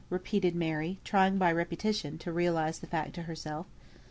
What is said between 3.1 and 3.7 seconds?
to herself.